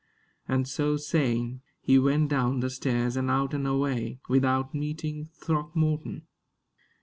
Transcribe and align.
And 0.47 0.67
so 0.67 0.97
saying, 0.97 1.61
he 1.79 1.99
went 1.99 2.29
down 2.29 2.61
the 2.61 2.71
stairs 2.71 3.15
and 3.15 3.29
out 3.29 3.53
and 3.53 3.67
away, 3.67 4.19
without 4.27 4.73
meeting 4.73 5.25
Throckmorton. 5.31 6.23